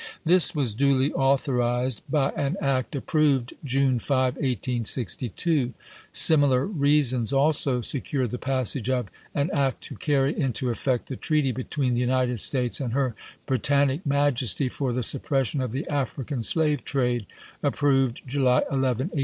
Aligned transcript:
This 0.25 0.55
was 0.55 0.73
duly 0.73 1.13
authorized 1.13 2.01
by 2.09 2.31
an 2.31 2.57
act 2.59 2.95
approved 2.95 3.53
June 3.63 3.99
5, 3.99 4.33
1862. 4.33 5.75
Sim 6.11 6.41
ilar 6.41 6.65
reasons 6.75 7.31
also 7.31 7.81
secured 7.81 8.31
the 8.31 8.39
passage 8.39 8.89
of" 8.89 9.09
An 9.35 9.51
act 9.53 9.81
to 9.81 9.95
carry 9.95 10.35
into 10.35 10.71
effect 10.71 11.05
the 11.07 11.15
treaty 11.15 11.51
between 11.51 11.93
the 11.93 11.99
United 12.01 12.39
States 12.39 12.79
and 12.81 12.93
her 12.93 13.13
Britannic 13.45 14.03
Majesty 14.03 14.69
for 14.69 14.91
the 14.91 15.01
suppres 15.03 15.45
sion 15.45 15.61
of 15.61 15.71
the 15.71 15.87
African 15.87 16.41
slave 16.41 16.83
trade," 16.83 17.27
approved 17.61 18.23
July 18.25 18.63
11, 18.71 18.71
1862. 18.73 19.19